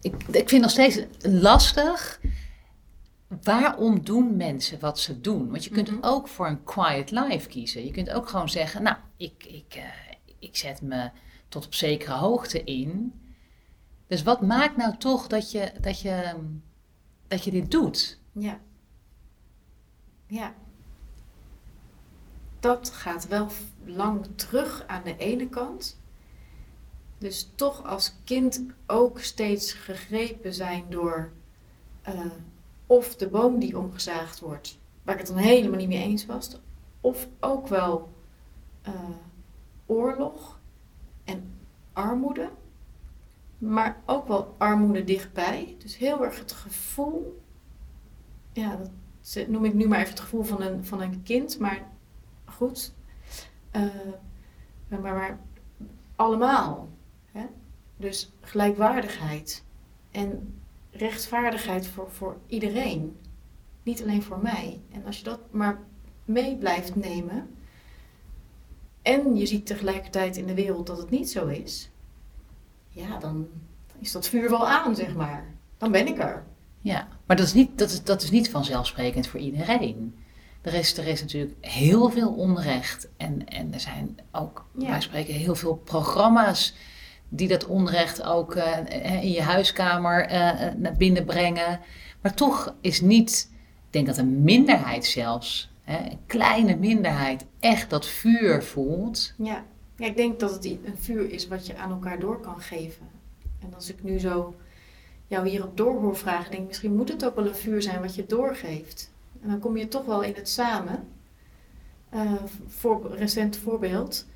[0.00, 2.20] ik, ik vind nog steeds lastig.
[3.42, 5.50] Waarom doen mensen wat ze doen?
[5.50, 5.98] Want je kunt Mhm.
[6.04, 7.84] ook voor een quiet life kiezen.
[7.84, 9.84] Je kunt ook gewoon zeggen: Nou, ik, ik, eh,
[10.38, 11.10] ik zet me
[11.48, 13.12] tot op zekere hoogte in.
[14.06, 16.34] Dus wat maakt nou toch dat je, dat je,
[17.28, 18.18] dat je dit doet?
[18.32, 18.60] Ja.
[20.26, 20.54] Ja.
[22.60, 23.48] Dat gaat wel
[23.84, 26.00] lang terug aan de ene kant.
[27.22, 31.32] Dus toch als kind ook steeds gegrepen zijn door
[32.02, 32.20] eh,
[32.86, 36.60] of de boom die omgezaagd wordt, waar ik het dan helemaal niet mee eens was,
[37.00, 38.12] of ook wel
[38.82, 38.94] eh,
[39.86, 40.60] oorlog
[41.24, 41.54] en
[41.92, 42.50] armoede,
[43.58, 45.76] maar ook wel armoede dichtbij.
[45.78, 47.42] Dus heel erg het gevoel
[48.52, 48.76] ja,
[49.34, 51.86] dat noem ik nu maar even het gevoel van een, van een kind, maar
[52.44, 52.94] goed.
[53.70, 53.82] Eh,
[54.88, 55.38] maar, maar
[56.16, 56.88] allemaal.
[58.02, 59.64] Dus gelijkwaardigheid
[60.10, 60.54] en
[60.90, 63.16] rechtvaardigheid voor, voor iedereen.
[63.82, 64.80] Niet alleen voor mij.
[64.90, 65.78] En als je dat maar
[66.24, 67.50] mee blijft nemen.
[69.02, 71.90] En je ziet tegelijkertijd in de wereld dat het niet zo is.
[72.88, 73.48] Ja, dan
[73.98, 75.54] is dat vuur wel aan, zeg maar.
[75.78, 76.44] Dan ben ik er.
[76.80, 80.14] Ja, maar dat is niet, dat is, dat is niet vanzelfsprekend voor iedereen.
[80.60, 83.08] Er is, er is natuurlijk heel veel onrecht.
[83.16, 84.88] En, en er zijn ook, Ja.
[84.88, 86.74] wij spreken, heel veel programma's
[87.34, 91.80] die dat onrecht ook eh, in je huiskamer eh, eh, naar binnen brengen.
[92.20, 93.50] Maar toch is niet,
[93.86, 99.34] ik denk dat een minderheid zelfs, hè, een kleine minderheid, echt dat vuur voelt.
[99.36, 99.64] Ja.
[99.96, 103.08] ja, ik denk dat het een vuur is wat je aan elkaar door kan geven.
[103.60, 104.54] En als ik nu zo
[105.26, 108.00] jou hierop door hoor vragen, denk ik misschien moet het ook wel een vuur zijn
[108.00, 109.10] wat je doorgeeft.
[109.42, 111.08] En dan kom je toch wel in het samen.
[112.08, 112.32] Eh,
[112.66, 114.26] voor, recent voorbeeld.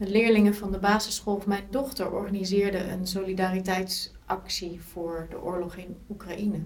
[0.00, 5.96] De leerlingen van de basisschool van mijn dochter organiseerden een solidariteitsactie voor de oorlog in
[6.10, 6.60] Oekraïne.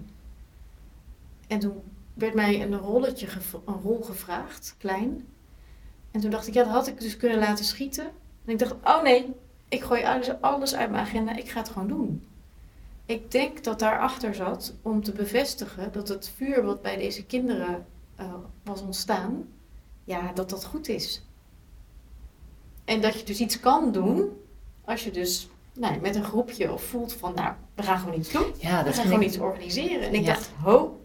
[1.47, 1.81] En toen
[2.13, 3.27] werd mij een rolletje,
[3.65, 5.27] een rol gevraagd, klein.
[6.11, 8.05] En toen dacht ik, ja, dat had ik dus kunnen laten schieten.
[8.45, 9.35] En ik dacht, oh nee,
[9.69, 12.27] ik gooi alles, alles uit mijn agenda, ik ga het gewoon doen.
[13.05, 17.85] Ik denk dat daarachter zat om te bevestigen dat het vuur wat bij deze kinderen
[18.15, 19.47] eh, was ontstaan,
[20.03, 21.24] ja, dat dat goed is.
[22.85, 24.29] En dat je dus iets kan doen
[24.85, 28.31] als je dus nou, met een groepje of voelt van, nou, we gaan gewoon iets
[28.31, 28.45] doen.
[28.59, 30.01] Ja, We dat gaan vind gewoon ik, iets organiseren.
[30.07, 30.33] En ik Ja.
[30.33, 30.99] dacht, ho,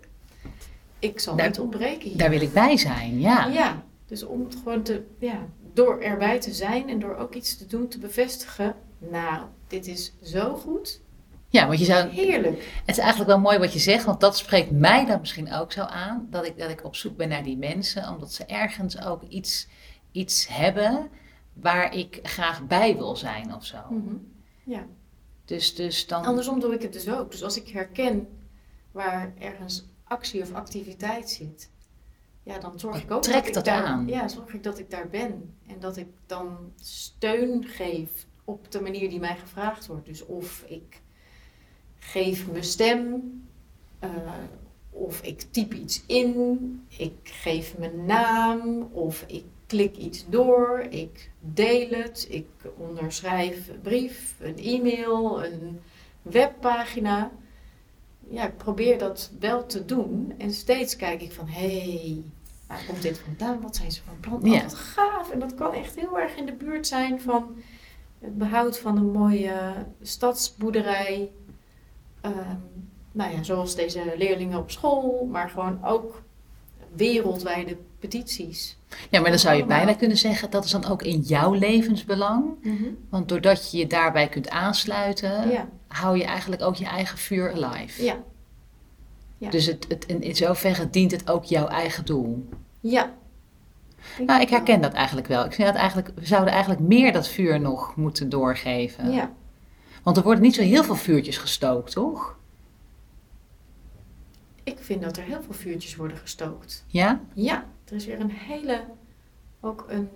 [0.99, 2.19] ik zal Daar- niet ontbreken hier.
[2.19, 3.47] daar wil ik bij zijn, ja.
[3.47, 7.59] Ja, dus om het gewoon te, ja, door erbij te zijn en door ook iets
[7.59, 8.75] te doen, te bevestigen.
[8.99, 11.01] Nou, dit is zo goed.
[11.49, 12.81] Ja, want je zou, Heerlijk.
[12.85, 15.73] Het is eigenlijk wel mooi wat je zegt, want dat spreekt mij dan misschien ook
[15.73, 16.27] zo aan.
[16.31, 19.67] Dat ik, dat ik op zoek ben naar die mensen, omdat ze ergens ook iets,
[20.13, 21.09] iets hebben
[21.53, 23.79] waar ik graag bij wil zijn of zo.
[23.91, 24.15] Mhm.
[24.65, 24.87] Ja.
[25.45, 26.25] Dus, dus dan.
[26.25, 27.31] Andersom doe ik het dus ook.
[27.31, 28.29] Dus als ik herken
[28.93, 31.71] waar ergens actie of activiteit zit,
[32.43, 34.07] ja, dan zorg ik ook Trekt dat, dat ik daar, aan.
[34.07, 35.55] Ja, zorg ik dat ik daar ben.
[35.67, 40.07] En dat ik dan steun geef op de manier die mij gevraagd wordt.
[40.07, 41.01] Dus of ik
[41.99, 43.23] geef mijn stem,
[43.99, 44.11] eh,
[44.91, 51.31] of ik typ iets in, ik geef mijn naam, of ik klik iets door, ik
[51.41, 55.81] deel het, ik onderschrijf een brief, een e-mail, een
[56.23, 57.31] webpagina.
[58.29, 62.23] Ja, ik probeer dat wel te doen en steeds kijk ik van, hé, hey,
[62.67, 63.61] waar komt dit vandaan?
[63.61, 64.43] Wat zijn ze van plan?
[64.43, 64.63] Oh, Ja.
[64.63, 65.31] wat gaaf!
[65.31, 67.57] En dat kan echt heel erg in de buurt zijn van
[68.19, 71.31] het behoud van een mooie stadsboerderij.
[72.21, 72.57] Ehm,
[73.13, 76.23] nou ja, zoals deze leerlingen op school, maar gewoon ook
[76.95, 78.79] wereldwijde petities.
[79.11, 82.45] ja, maar dan zou je bijna kunnen zeggen dat is dan ook in jouw levensbelang.
[83.11, 87.53] Want doordat je je daarbij kunt aansluiten, Ja, hou je eigenlijk ook je eigen vuur
[87.65, 88.05] alive.
[88.05, 88.17] ja,
[89.39, 89.51] Ja.
[89.51, 92.49] Dus het, het, in, in zoverre dient het ook jouw eigen doel.
[92.81, 93.19] ja.
[94.27, 95.45] Nou, ik herken dat eigenlijk wel.
[95.45, 99.11] Ik vind dat eigenlijk, we zouden eigenlijk meer dat vuur nog moeten doorgeven.
[99.13, 99.33] Ja,
[100.03, 102.39] Want er worden niet zo heel veel vuurtjes gestookt, toch?
[104.65, 106.85] ik vind dat er heel veel vuurtjes worden gestookt.
[106.87, 107.21] Ja?
[107.35, 108.85] Ja, er is weer een hele,
[109.61, 110.09] ook een,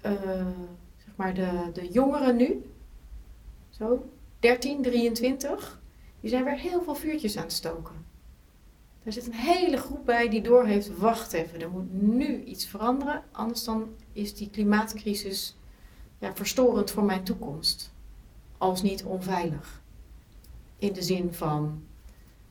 [0.00, 0.12] eh,
[0.96, 2.70] zeg maar de, de jongeren nu.
[3.70, 5.80] zo 13, 23,
[6.20, 8.06] die zijn weer heel veel vuurtjes aan het stoken.
[9.02, 13.22] Er zit een hele groep bij die doorheeft, wacht even, er moet nu iets veranderen,
[13.32, 15.56] anders dan is die klimaatcrisis
[16.18, 17.92] ja, verstorend voor mijn toekomst.
[18.58, 19.82] Als niet onveilig.
[20.78, 21.82] In de zin van,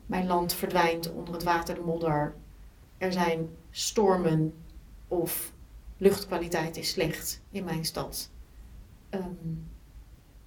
[0.06, 2.36] mijn land verdwijnt onder het water, de modder,
[2.98, 4.54] er zijn stormen
[5.08, 5.54] of
[5.98, 8.30] luchtkwaliteit is slecht in mijn stad.
[9.10, 9.24] Ehm,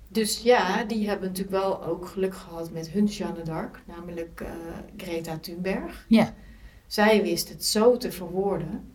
[0.09, 4.51] dus ja, die hebben natuurlijk wel ook geluk gehad met hun Jeanne d'Arc, namelijk uh,
[4.97, 6.05] Greta Thunberg.
[6.09, 6.35] Ja.
[6.87, 8.93] Zij wist het zo te verwoorden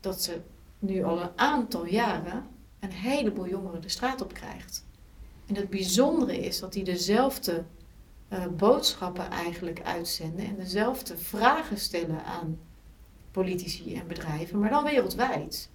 [0.00, 0.40] dat ze
[0.78, 2.46] nu al een aantal jaren
[2.80, 4.86] een heleboel jongeren de straat op krijgt.
[5.46, 7.64] En het bijzondere is dat die dezelfde
[8.28, 12.58] uh, boodschappen eigenlijk uitzenden en dezelfde vragen stellen aan
[13.32, 15.70] politici en bedrijven, maar dan wereldwijd.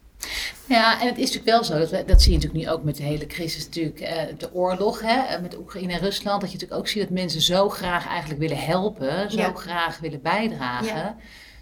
[0.68, 2.96] Ja, en het is natuurlijk wel zo, dat, dat zie je natuurlijk nu ook met
[2.96, 6.56] de hele crisis, natuurlijk eh, de oorlog hè, eh, met Oekraïne en Rusland, dat je
[6.56, 11.16] natuurlijk ook ziet dat mensen zo graag eigenlijk willen helpen, zo graag willen bijdragen.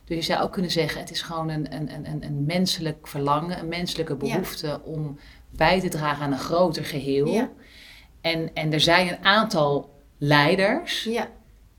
[0.06, 3.60] Dus je zou ook kunnen zeggen, het is gewoon een, een, een, een menselijk verlangen,
[3.60, 7.50] een menselijke behoefte om bij te dragen aan een groter geheel.
[8.22, 11.10] En, en er zijn een aantal leiders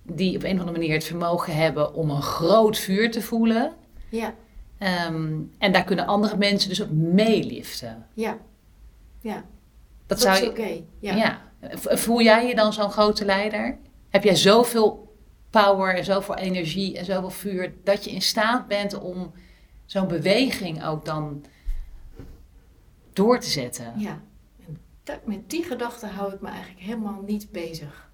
[0.03, 3.73] die op een of andere manier het vermogen hebben om een groot vuur te voelen.
[4.09, 4.35] Ja.
[4.79, 8.07] Ehm, en daar kunnen andere mensen dus op meeliften.
[8.15, 8.39] Ja,
[9.21, 9.45] ja.
[10.07, 10.83] Dat, dat is oké.
[10.99, 11.15] Ja.
[11.15, 11.41] ja.
[11.75, 13.79] Voel jij je dan zo'n grote leider?
[14.09, 15.17] Heb jij zoveel
[15.51, 19.33] power en zoveel energie en zoveel vuur dat je in staat bent om
[19.85, 21.45] zo'n beweging ook dan
[23.13, 23.93] door te zetten?
[23.97, 24.21] Ja,
[25.03, 28.11] dat, met die gedachte hou ik me eigenlijk helemaal niet bezig.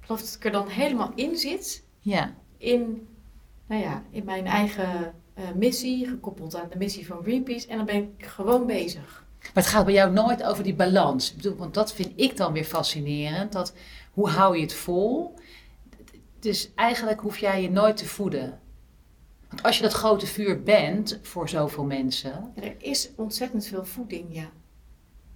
[0.00, 1.84] Ik geloof dat ik er dan helemaal in zit.
[2.00, 2.34] Ja.
[2.56, 3.07] In,
[3.68, 7.68] nou ja, in mijn eigen uh, missie, gekoppeld aan de missie van Greenpeace.
[7.68, 9.26] En dan ben ik gewoon bezig.
[9.40, 11.30] Maar het gaat bij jou nooit over die balans.
[11.30, 13.52] Ik bedoel, want dat vind ik dan weer fascinerend.
[13.52, 13.74] Dat,
[14.12, 15.34] hoe hou je het vol?
[16.38, 18.60] Dus eigenlijk hoef jij je nooit te voeden.
[19.48, 22.52] Want als je dat grote vuur bent voor zoveel mensen.
[22.54, 24.50] er is ontzettend veel voeding, ja.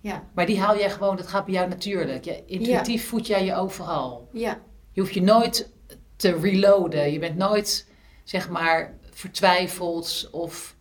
[0.01, 0.25] ja.
[0.35, 2.25] Maar die haal jij gewoon, dat gaat bij jou natuurlijk.
[2.25, 4.29] Ja, intuïtief voed jij je overal.
[4.33, 4.61] Ja.
[4.93, 5.71] Je hoeft je nooit
[6.17, 7.13] te reloaden.
[7.13, 7.89] Je bent nooit,
[8.25, 10.75] zeg maar, vertwijfeld of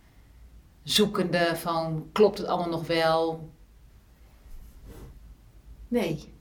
[0.84, 3.50] zoekende van klopt het allemaal nog wel?
[5.88, 6.34] Nee.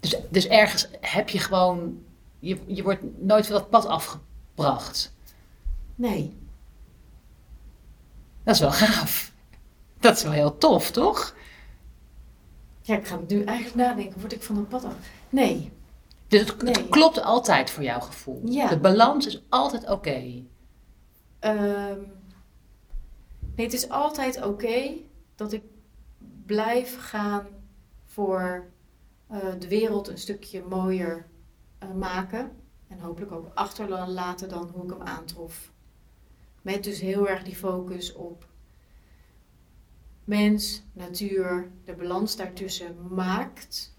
[0.00, 2.04] Dus, dus ergens heb je gewoon,
[2.38, 5.12] je, je wordt nooit van dat pad afgebracht.
[5.94, 6.36] Nee.
[8.42, 9.32] Dat is wel gaaf.
[9.98, 11.34] Dat is wel heel tof, toch?
[12.82, 14.94] Ja, ik ga nu eigenlijk nadenken, word ik van dat pad af?
[15.28, 15.72] Nee.
[16.30, 18.42] Dus het, klopt altijd voor jouw gevoel.
[18.44, 18.68] Ja.
[18.68, 20.44] De balans is altijd oké.
[21.38, 21.98] Ehm,
[23.54, 24.92] nee, het is altijd oké
[25.34, 25.62] dat ik
[26.46, 27.46] blijf gaan
[28.04, 28.70] voor
[29.32, 31.26] uh, de wereld een stukje mooier
[31.82, 32.52] uh, maken.
[32.88, 35.72] En hopelijk ook achterlaten dan hoe ik hem aantrof.
[36.62, 38.46] Met dus heel erg die focus op
[40.24, 43.89] mens, natuur, de balans daartussen maakt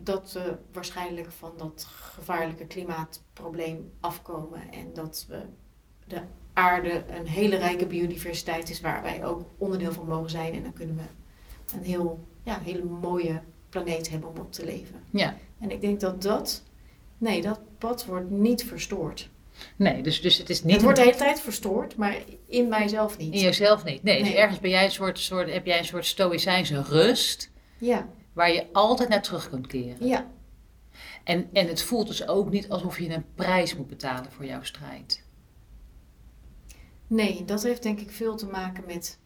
[0.00, 5.40] dat we waarschijnlijk van dat gevaarlijke klimaatprobleem afkomen en dat we
[6.06, 6.20] de
[6.52, 10.72] aarde een hele rijke biodiversiteit is waar wij ook onderdeel van mogen zijn en dan
[10.72, 11.02] kunnen we
[11.76, 15.02] een heel, ja, hele mooie planeet hebben om op te leven.
[15.10, 15.36] Ja.
[15.60, 16.62] En ik denk dat dat,
[17.18, 19.28] nee, dat pad wordt niet verstoord.
[19.76, 20.72] Nee, dus, dus het is niet...
[20.72, 23.34] Het wordt de hele tijd verstoord, maar in mijzelf niet.
[23.34, 24.02] In jezelf niet.
[24.02, 27.50] Nee, dus ergens ben jij een soort, soort, heb jij een soort stoïcijnse rust.
[27.78, 30.06] Ja waar je altijd naar terug kunt keren.
[30.06, 30.30] Ja.
[31.24, 34.62] En, en het voelt dus ook niet alsof je een prijs moet betalen voor jouw
[34.62, 35.24] strijd.
[37.06, 39.18] Nee, dat heeft denk ik veel te maken met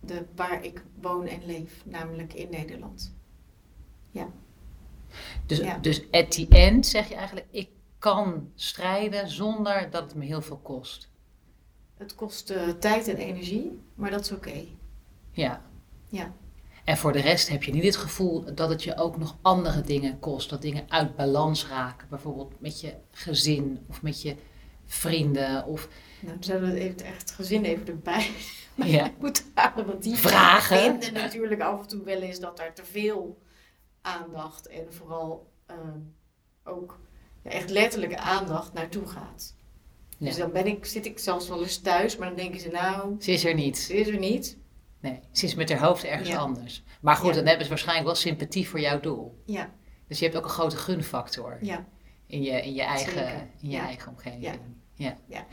[0.00, 3.14] de, waar ik woon en leef, namelijk in Nederland.
[4.10, 4.28] Ja.
[5.46, 10.24] Dus, dus at the end zeg je eigenlijk, ik kan strijden zonder dat het me
[10.24, 11.10] heel veel kost.
[11.96, 14.64] Het kost uh, tijd en energie, maar dat is oké.
[15.30, 15.62] Ja.
[16.08, 16.34] Ja.
[16.84, 19.80] En voor de rest heb je niet het gevoel dat het je ook nog andere
[19.80, 20.50] dingen kost.
[20.50, 22.08] Dat dingen uit balans raken.
[22.08, 24.36] Bijvoorbeeld met je gezin of met je
[24.84, 25.66] vrienden.
[25.66, 25.88] Of...
[26.20, 28.30] Nou, dan zouden we het echt gezin even erbij
[28.74, 29.10] ja.
[29.18, 29.86] moeten halen.
[29.86, 33.38] Want die vragen vinden natuurlijk af en toe wel eens dat er te veel
[34.00, 35.98] aandacht en vooral ehm,
[36.64, 36.98] ook
[37.42, 39.54] ja, echt letterlijke aandacht naartoe gaat.
[40.18, 43.16] Dus dan ben ik, zit ik zelfs wel eens thuis, maar dan denken ze nou...
[43.18, 43.78] Ze is er niet.
[43.78, 44.56] Ze is er niet.
[45.04, 46.82] Nee, ze is met haar hoofd ergens anders.
[47.00, 49.42] Maar goed, dan hebben ze waarschijnlijk wel sympathie voor jouw doel.
[49.46, 49.70] Ja.
[50.08, 51.84] Dus je hebt ook een grote gunfactor ja.
[52.26, 54.42] in, je, in, je eigen, in je eigen omgeving.
[54.42, 54.52] Ja.
[54.96, 55.46] Ja.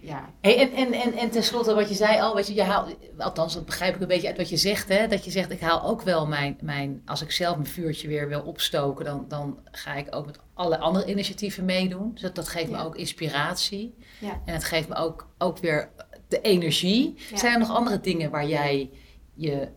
[0.00, 0.28] Ja.
[0.40, 3.54] Hey, en, en, en, en tenslotte, wat je zei al, weet je, je haalt, althans
[3.54, 5.82] dat begrijp ik een beetje uit wat je zegt, hè, dat je zegt, ik haal
[5.82, 9.94] ook wel mijn, mijn als ik zelf mijn vuurtje weer wil opstoken, dan, dan ga
[9.94, 12.10] ik ook met alle andere initiatieven meedoen.
[12.12, 13.94] Dus dat, dat geeft me ook inspiratie.
[14.20, 14.40] Ja.
[14.44, 15.90] En het geeft me ook, ook weer
[16.28, 17.14] de energie.
[17.30, 17.36] Ja.
[17.36, 18.90] Zijn er nog andere dingen waar jij
[19.34, 19.68] je,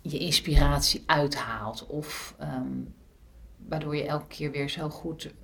[0.00, 1.86] je inspiratie uithaalt?
[1.86, 2.80] Of ehm,
[3.66, 5.34] waardoor je elke keer weer zo goed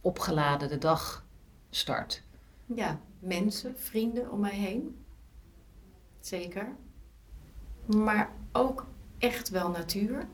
[0.00, 1.26] opgeladen de dag
[1.70, 2.22] start?
[2.74, 4.96] ja, mensen, vrienden om mij heen.
[6.20, 6.68] Zeker.
[7.86, 8.86] Maar ook
[9.18, 10.28] echt wel natuur.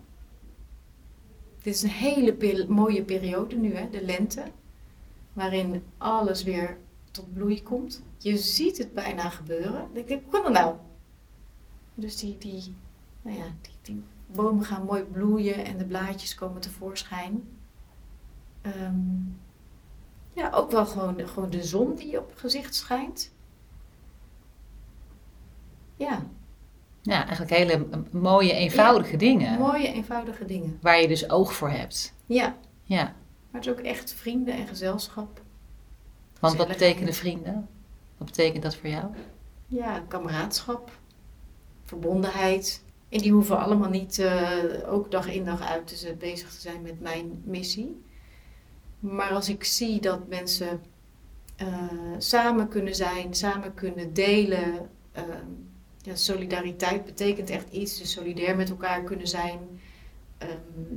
[1.62, 4.42] Dit is een hele mooie periode nu, hè, de lente.
[5.32, 6.78] Waarin alles weer
[7.16, 8.02] tot bloei komt.
[8.18, 9.88] Je ziet het bijna gebeuren.
[9.92, 10.74] Ik denk, hoe kan dat nou?
[11.94, 12.74] Dus die, die,
[13.22, 17.48] nou ja, die, die bomen gaan mooi bloeien en de blaadjes komen tevoorschijn.
[18.62, 18.94] Ehm,
[20.32, 23.32] ja, ook wel gewoon, gewoon de zon die op het gezicht schijnt.
[25.96, 26.26] Ja,
[27.02, 29.58] Ja, eigenlijk hele mooie, eenvoudige dingen.
[29.58, 30.78] mooie, eenvoudige dingen.
[30.82, 32.14] Waar je dus oog voor hebt.
[32.26, 33.02] Ja, Ja.
[33.50, 35.42] maar het is ook echt vrienden en gezelschap.
[36.40, 37.68] Want wat betekenen vrienden?
[38.16, 39.04] Wat betekent dat voor jou?
[39.66, 40.98] Ja, kameraadschap,
[41.84, 42.84] verbondenheid.
[43.08, 44.52] En die hoeven allemaal niet eh,
[44.86, 48.04] ook dag in dag uit dus, bezig te zijn met mijn missie.
[48.98, 50.80] Maar als ik zie dat mensen
[51.56, 54.88] eh, samen kunnen zijn, samen kunnen delen.
[55.12, 55.46] ehm,
[56.02, 57.98] ja, solidariteit betekent echt iets.
[57.98, 59.58] Dus solidair met elkaar kunnen zijn.
[60.38, 60.96] ehm,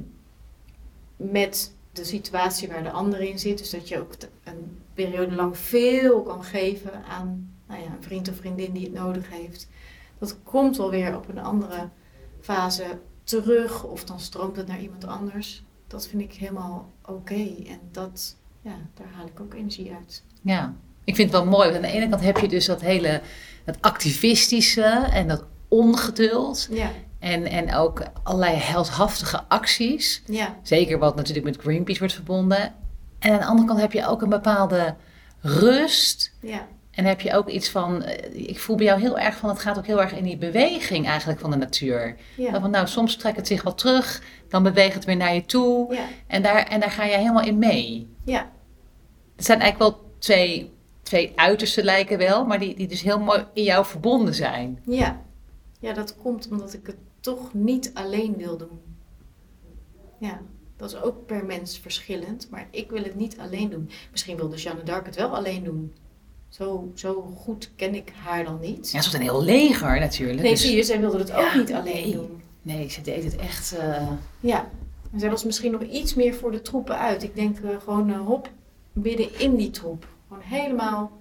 [1.15, 3.57] met de situatie waar de ander in zit.
[3.57, 8.29] Dus dat je ook een periode lang veel kan geven aan nou ja, een vriend
[8.29, 9.67] of vriendin die het nodig heeft.
[10.19, 11.89] Dat komt wel weer op een andere
[12.41, 12.83] fase
[13.23, 13.83] terug.
[13.83, 15.63] Of dan stroomt het naar iemand anders.
[15.87, 17.45] Dat vind ik helemaal oké.
[17.67, 20.23] En dat, ja, daar haal ik ook energie uit.
[20.41, 21.71] Ja, ik vind het wel mooi.
[21.71, 23.21] Want aan de ene kant heb je dus dat hele
[23.65, 26.67] dat activistische en dat ongeduld.
[26.71, 30.23] Ja, En, en ook allerlei heldhaftige acties.
[30.25, 32.73] ja, Zeker wat natuurlijk met Greenpeace wordt verbonden.
[33.19, 34.95] En aan de andere kant heb je ook een bepaalde
[35.41, 36.33] rust.
[36.41, 39.49] ja, En heb je ook iets van, eh, ik voel bij jou heel erg van,
[39.49, 42.15] het gaat ook heel erg in die beweging eigenlijk van de natuur.
[42.37, 42.59] ja.
[42.59, 45.93] Van, nou, soms trekt het zich wat terug, dan beweegt het weer naar je toe.
[45.93, 48.07] Ja, En daar, en daar ga jij helemaal in mee.
[48.23, 48.49] ja,
[49.35, 50.71] Het zijn eigenlijk wel twee,
[51.03, 54.79] twee uitersten lijken wel, maar die, die dus heel mooi in jou verbonden zijn.
[54.85, 55.21] ja.
[55.81, 58.79] Ja, dat komt omdat ik het toch niet alleen wil doen.
[60.19, 60.39] Ja,
[60.79, 63.89] dat is ook per mens verschillend, maar ik wil het niet alleen doen.
[64.11, 65.93] Misschien wilde Jeanne d'Arc het wel alleen doen.
[66.49, 68.91] Zo, zo goed ken ik haar dan niet.
[68.91, 70.41] Ja, ze was een heel leger natuurlijk.
[70.41, 72.11] nee, dus- zie je, zij wilde het ook Ja, niet alleen nee.
[72.13, 72.41] doen.
[72.61, 73.77] Nee, ze deed het echt.
[73.77, 74.07] eh,
[74.39, 74.69] Ja,
[75.11, 77.23] en zij was misschien nog iets meer voor de troepen uit.
[77.23, 78.49] Ik denk eh, gewoon eh, hop,
[78.93, 80.07] midden in die troep.
[80.27, 81.11] Gewoon helemaal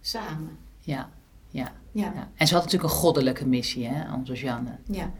[0.00, 0.58] samen.
[0.80, 1.10] ja,
[1.48, 2.30] ja, Ja, ja.
[2.36, 4.78] En ze had natuurlijk een goddelijke missie, hè, onze Jeanne.
[4.86, 5.12] ja.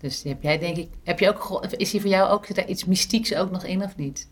[0.00, 2.68] Dus heb jij denk ik, heb je ook, is die voor jou ook, zit daar
[2.68, 4.30] iets mystieks ook nog in of niet?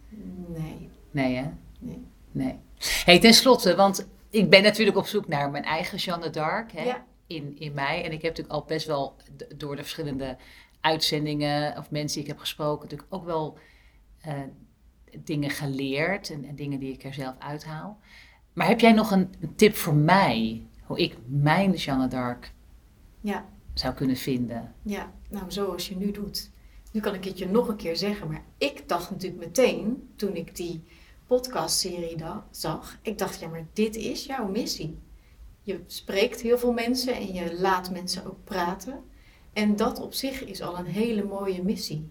[0.48, 1.44] Nee, Nee, hè?
[1.78, 2.02] nee.
[2.32, 2.58] Nee.
[3.04, 6.82] hey, ten slotte, want ik ben natuurlijk op zoek naar mijn eigen Jeanne d'Arc hè,
[6.82, 7.04] Ja.
[7.26, 7.96] in, in mij.
[8.04, 9.16] En ik heb natuurlijk al best wel
[9.56, 10.36] door de verschillende
[10.80, 13.58] uitzendingen of mensen die ik heb gesproken, natuurlijk ook wel
[14.20, 14.32] eh,
[15.18, 17.98] dingen geleerd en, en dingen die ik er zelf uithaal.
[18.52, 22.52] Maar heb jij nog een, een tip voor mij, hoe ik mijn Jeanne d'Arc
[23.20, 24.74] Ja, zou kunnen vinden?
[24.82, 25.12] ja.
[25.30, 26.50] Nou, zoals je nu doet.
[26.92, 30.36] Nu kan ik het je nog een keer zeggen, maar ik dacht natuurlijk meteen, toen
[30.36, 30.82] ik die
[31.26, 32.16] podcastserie
[32.50, 34.98] zag, ik dacht, ja, maar dit is jouw missie.
[35.62, 39.04] Je spreekt heel veel mensen en je laat mensen ook praten.
[39.52, 42.10] En dat op zich is al een hele mooie missie.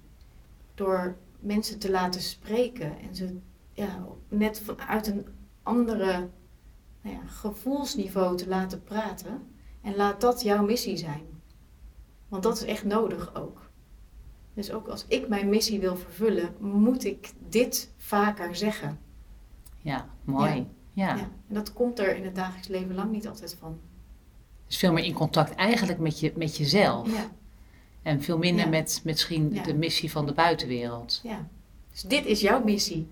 [0.76, 3.38] Door mensen te laten spreken en ze
[3.73, 5.26] ja, net vanuit een
[5.63, 6.30] andere
[7.02, 9.47] nou ja, gevoelsniveau te laten praten.
[9.82, 11.33] En laat dat jouw missie zijn.
[12.34, 13.69] Want dat is echt nodig ook.
[14.54, 19.00] Dus ook als ik mijn missie wil vervullen, moet ik dit vaker zeggen.
[19.78, 20.67] Ja, mooi.
[20.93, 21.16] Ja.
[21.16, 21.18] Ja.
[21.18, 23.80] En dat komt er in het dagelijks leven lang niet altijd van.
[24.68, 27.12] Dus veel meer in contact eigenlijk met, je, met jezelf.
[27.16, 27.32] Ja,
[28.01, 31.20] En veel minder met misschien de missie van de buitenwereld.
[31.24, 31.47] ja.
[31.91, 33.08] Dus dit is jouw missie.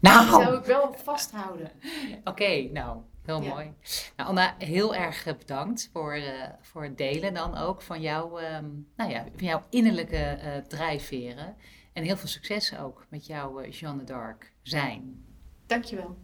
[0.00, 1.70] Die zou Nou, ik wel vasthouden.
[2.24, 3.48] oké, nou, heel Ja.
[3.48, 3.72] mooi.
[4.16, 8.38] Nou, Anna, heel erg eh, bedankt voor, eh, voor het delen dan ook van, jouw,
[8.38, 8.66] ehm,
[8.96, 11.56] nou ja, van jouw innerlijke eh, drijfveren.
[11.92, 15.24] En heel veel succes ook met jouw eh, Jeanne d'Arc zijn.
[15.66, 16.16] Dankjewel.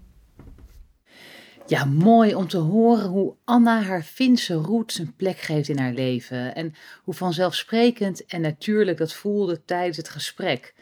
[1.67, 5.93] Ja, mooi om te horen hoe Anna haar Finse roots een plek geeft in haar
[5.93, 6.55] leven.
[6.55, 10.75] En hoe vanzelfsprekend en natuurlijk dat voelde tijdens het gesprek.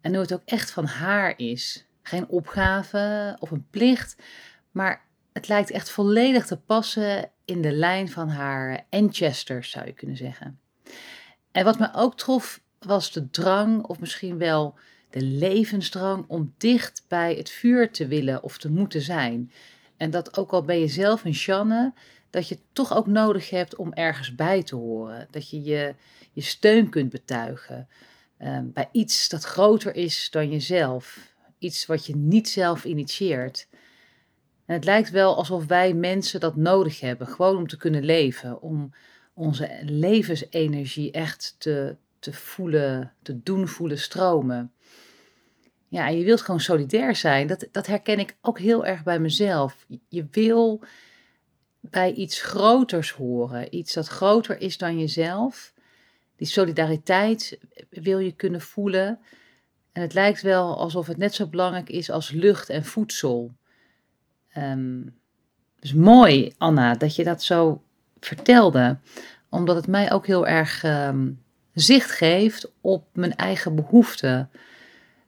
[0.00, 1.86] En hoe het ook echt van haar is.
[2.02, 4.16] Geen opgave of een plicht,
[4.70, 5.04] maar
[5.36, 10.16] het lijkt echt volledig te passen in de lijn van haar ancestors, zou je kunnen
[10.16, 10.58] zeggen.
[11.52, 14.74] En wat me ook trof, was de drang, of misschien wel
[15.10, 19.52] de levensdrang, om dicht bij het vuur te willen of te moeten zijn.
[19.96, 21.92] En dat ook al ben je zelf een Shanne,
[22.30, 25.28] dat je toch ook nodig hebt om ergens bij te horen.
[25.30, 25.94] Dat je je,
[26.32, 27.88] je steun kunt betuigen
[28.38, 31.34] ehm, bij iets dat groter is dan jezelf.
[31.58, 33.68] Iets wat je niet zelf initieert.
[34.66, 38.60] En het lijkt wel alsof wij mensen dat nodig hebben, gewoon om te kunnen leven,
[38.62, 38.92] om
[39.34, 44.72] onze levensenergie echt te, te voelen, te doen voelen stromen.
[45.88, 47.46] Ja, en je wilt gewoon solidair zijn.
[47.46, 49.86] Dat, dat herken ik ook heel erg bij mezelf.
[50.08, 50.82] Je wil
[51.80, 55.72] bij iets groters horen, iets dat groter is dan jezelf.
[56.36, 57.58] Die solidariteit
[57.90, 59.18] wil je kunnen voelen.
[59.92, 63.54] En het lijkt wel alsof het net zo belangrijk is als lucht en voedsel.
[64.58, 65.14] Um,
[65.80, 67.82] dus mooi, Anna, dat je dat zo
[68.20, 68.98] vertelde,
[69.48, 71.30] omdat het mij ook heel erg ehm,
[71.72, 74.50] zicht geeft op mijn eigen behoeften.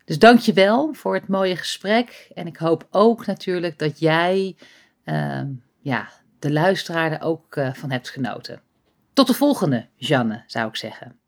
[0.05, 2.31] Dus dank je wel voor het mooie gesprek.
[2.35, 4.57] En ik hoop ook natuurlijk dat jij
[5.05, 5.49] ehm,
[5.81, 6.09] ja,
[6.39, 8.61] de luisteraar er ook uh, van hebt genoten.
[9.13, 11.19] Tot de volgende, Janne, zou ik zeggen.